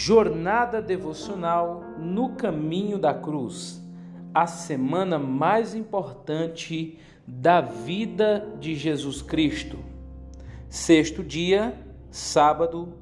Jornada 0.00 0.80
devocional 0.80 1.82
no 1.98 2.36
caminho 2.36 3.00
da 3.00 3.12
cruz, 3.12 3.82
a 4.32 4.46
semana 4.46 5.18
mais 5.18 5.74
importante 5.74 6.96
da 7.26 7.60
vida 7.60 8.48
de 8.60 8.76
Jesus 8.76 9.20
Cristo. 9.20 9.76
Sexto 10.68 11.24
dia, 11.24 11.74
sábado, 12.12 12.92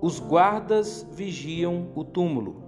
os 0.00 0.18
guardas 0.18 1.06
vigiam 1.12 1.92
o 1.94 2.02
túmulo. 2.02 2.64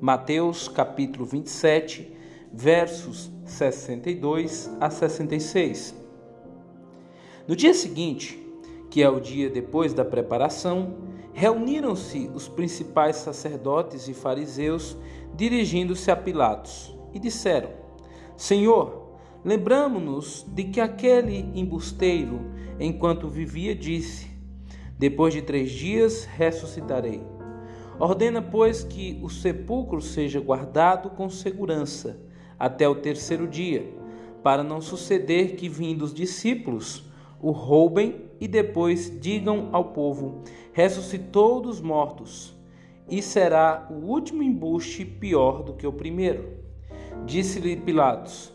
Mateus 0.00 0.68
capítulo 0.68 1.26
27, 1.26 2.14
versos 2.52 3.28
62 3.44 4.70
a 4.80 4.88
66. 4.88 5.96
No 7.48 7.56
dia 7.56 7.74
seguinte, 7.74 8.38
que 8.88 9.02
é 9.02 9.10
o 9.10 9.18
dia 9.18 9.50
depois 9.50 9.92
da 9.92 10.04
preparação, 10.04 11.09
reuniram-se 11.32 12.30
os 12.34 12.48
principais 12.48 13.16
sacerdotes 13.16 14.08
e 14.08 14.14
fariseus, 14.14 14.96
dirigindo-se 15.34 16.10
a 16.10 16.16
Pilatos, 16.16 16.96
e 17.12 17.18
disseram: 17.18 17.70
Senhor, 18.36 19.16
lembramo-nos 19.44 20.44
de 20.48 20.64
que 20.64 20.80
aquele 20.80 21.50
embusteiro, 21.54 22.40
enquanto 22.78 23.28
vivia, 23.28 23.74
disse: 23.74 24.30
Depois 24.98 25.32
de 25.32 25.42
três 25.42 25.70
dias 25.70 26.24
ressuscitarei. 26.24 27.22
Ordena, 27.98 28.40
pois, 28.40 28.82
que 28.82 29.20
o 29.22 29.28
sepulcro 29.28 30.00
seja 30.00 30.40
guardado 30.40 31.10
com 31.10 31.28
segurança 31.28 32.18
até 32.58 32.88
o 32.88 32.94
terceiro 32.94 33.46
dia, 33.46 33.92
para 34.42 34.64
não 34.64 34.80
suceder 34.80 35.54
que, 35.54 35.68
vindo 35.68 36.02
os 36.02 36.14
discípulos, 36.14 37.04
o 37.42 37.50
roubem 37.50 38.30
e 38.40 38.48
depois 38.48 39.20
digam 39.20 39.68
ao 39.72 39.92
povo: 39.92 40.42
ressuscitou 40.72 41.60
dos 41.60 41.80
mortos, 41.80 42.56
e 43.08 43.20
será 43.20 43.88
o 43.90 44.06
último 44.06 44.42
embuste 44.42 45.04
pior 45.04 45.62
do 45.62 45.74
que 45.74 45.86
o 45.86 45.92
primeiro. 45.92 46.58
Disse-lhe 47.26 47.76
Pilatos: 47.76 48.52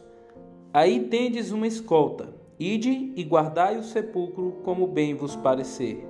Aí 0.74 1.02
tendes 1.08 1.52
uma 1.52 1.68
escolta, 1.68 2.34
ide 2.60 3.14
e 3.16 3.24
guardai 3.24 3.78
o 3.78 3.84
sepulcro 3.84 4.62
como 4.64 4.88
bem 4.88 5.14
vos 5.14 5.36
parecer. 5.36 6.08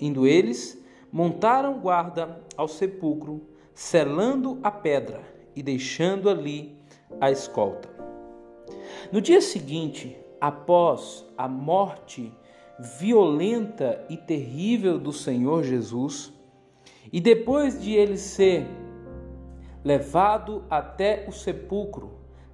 Indo 0.00 0.26
eles, 0.26 0.82
montaram 1.12 1.78
guarda 1.78 2.42
ao 2.56 2.66
sepulcro, 2.66 3.42
selando 3.74 4.58
a 4.62 4.70
pedra 4.70 5.22
e 5.54 5.62
deixando 5.62 6.28
ali 6.28 6.76
a 7.20 7.30
escolta. 7.30 7.88
No 9.12 9.20
dia 9.20 9.40
seguinte, 9.40 10.16
após 10.40 11.24
a 11.36 11.48
morte 11.48 12.32
violenta 12.98 14.04
e 14.08 14.16
terrível 14.16 14.98
do 14.98 15.12
Senhor 15.12 15.62
Jesus, 15.62 16.32
e 17.12 17.20
depois 17.20 17.80
de 17.80 17.92
ele 17.92 18.16
ser 18.16 18.66
levado 19.84 20.64
até 20.70 21.24
o 21.28 21.32
sepulcro, 21.32 22.12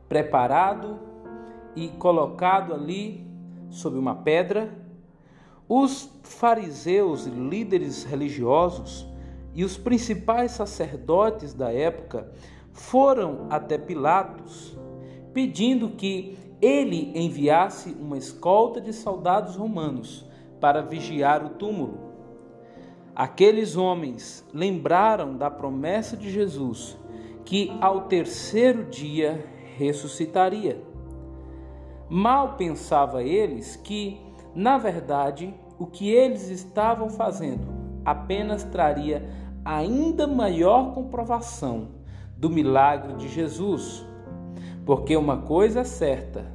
preparado 0.08 0.98
e 1.74 1.88
colocado 1.88 2.72
ali 2.72 3.26
sob 3.68 3.98
uma 3.98 4.14
pedra, 4.14 4.72
os 5.68 6.08
fariseus 6.22 7.26
e 7.26 7.30
líderes 7.30 8.04
religiosos 8.04 9.06
e 9.54 9.64
os 9.64 9.76
principais 9.76 10.52
sacerdotes 10.52 11.52
da 11.52 11.72
época 11.72 12.30
foram 12.72 13.46
até 13.50 13.76
Pilatos 13.76 14.76
pedindo 15.36 15.90
que 15.90 16.38
ele 16.60 17.12
enviasse 17.14 17.90
uma 18.00 18.16
escolta 18.16 18.80
de 18.80 18.92
soldados 18.92 19.56
romanos 19.56 20.24
para 20.60 20.82
vigiar 20.82 21.44
o 21.44 21.50
túmulo. 21.50 21.98
Aqueles 23.14 23.76
homens 23.76 24.44
lembraram 24.52 25.36
da 25.36 25.50
promessa 25.50 26.16
de 26.16 26.30
Jesus 26.30 26.96
que 27.44 27.72
ao 27.80 28.02
terceiro 28.02 28.84
dia 28.84 29.46
ressuscitaria. 29.76 30.82
Mal 32.08 32.56
pensava 32.56 33.22
eles 33.22 33.76
que, 33.76 34.20
na 34.54 34.78
verdade, 34.78 35.54
o 35.78 35.86
que 35.86 36.10
eles 36.10 36.48
estavam 36.48 37.10
fazendo 37.10 37.66
apenas 38.04 38.62
traria 38.64 39.28
ainda 39.64 40.26
maior 40.26 40.94
comprovação 40.94 41.88
do 42.36 42.48
milagre 42.48 43.14
de 43.14 43.28
Jesus 43.28 44.06
porque 44.86 45.16
uma 45.16 45.38
coisa 45.38 45.80
é 45.80 45.84
certa: 45.84 46.46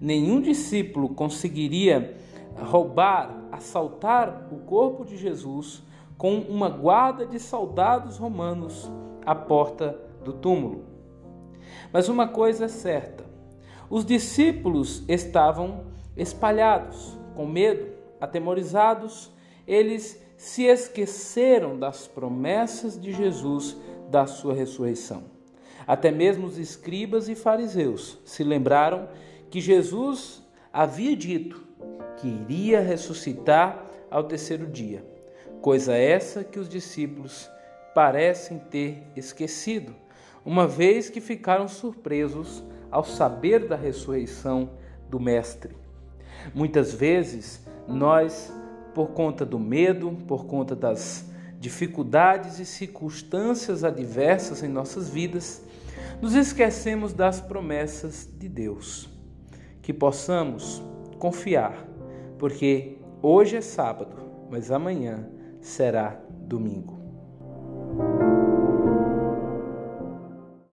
nenhum 0.00 0.40
discípulo 0.40 1.10
conseguiria 1.10 2.16
roubar, 2.56 3.44
assaltar 3.52 4.48
o 4.50 4.56
corpo 4.60 5.04
de 5.04 5.16
Jesus 5.16 5.82
com 6.16 6.38
uma 6.38 6.70
guarda 6.70 7.26
de 7.26 7.38
soldados 7.38 8.16
romanos 8.16 8.90
à 9.24 9.34
porta 9.34 10.00
do 10.24 10.32
túmulo. 10.32 10.86
Mas 11.92 12.08
uma 12.08 12.26
coisa 12.26 12.64
é 12.64 12.68
certa: 12.68 13.24
os 13.90 14.04
discípulos 14.04 15.04
estavam 15.06 15.84
espalhados, 16.16 17.18
com 17.36 17.44
medo, 17.46 17.92
atemorizados, 18.18 19.30
eles 19.66 20.22
se 20.38 20.64
esqueceram 20.64 21.78
das 21.78 22.06
promessas 22.06 22.98
de 22.98 23.12
Jesus 23.12 23.76
da 24.10 24.26
sua 24.26 24.54
ressurreição. 24.54 25.33
Até 25.86 26.10
mesmo 26.10 26.46
os 26.46 26.58
escribas 26.58 27.28
e 27.28 27.34
fariseus 27.34 28.18
se 28.24 28.42
lembraram 28.42 29.08
que 29.50 29.60
Jesus 29.60 30.42
havia 30.72 31.14
dito 31.14 31.62
que 32.16 32.28
iria 32.28 32.80
ressuscitar 32.80 33.84
ao 34.10 34.24
terceiro 34.24 34.66
dia, 34.66 35.04
coisa 35.60 35.94
essa 35.96 36.42
que 36.44 36.58
os 36.58 36.68
discípulos 36.68 37.50
parecem 37.94 38.58
ter 38.58 39.02
esquecido, 39.14 39.94
uma 40.44 40.66
vez 40.66 41.10
que 41.10 41.20
ficaram 41.20 41.68
surpresos 41.68 42.62
ao 42.90 43.04
saber 43.04 43.66
da 43.66 43.76
ressurreição 43.76 44.70
do 45.08 45.18
Mestre. 45.18 45.76
Muitas 46.54 46.92
vezes 46.92 47.64
nós, 47.86 48.52
por 48.94 49.08
conta 49.08 49.44
do 49.44 49.58
medo, 49.58 50.10
por 50.26 50.46
conta 50.46 50.74
das 50.74 51.30
dificuldades 51.64 52.58
e 52.58 52.66
circunstâncias 52.66 53.84
adversas 53.84 54.62
em 54.62 54.68
nossas 54.68 55.08
vidas, 55.08 55.62
nos 56.20 56.34
esquecemos 56.34 57.14
das 57.14 57.40
promessas 57.40 58.28
de 58.38 58.50
Deus. 58.50 59.08
Que 59.80 59.90
possamos 59.90 60.82
confiar, 61.18 61.88
porque 62.38 62.98
hoje 63.22 63.56
é 63.56 63.62
sábado, 63.62 64.14
mas 64.50 64.70
amanhã 64.70 65.26
será 65.62 66.20
domingo. 66.46 66.93